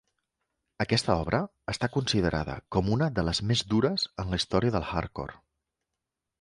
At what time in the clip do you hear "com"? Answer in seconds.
2.77-2.91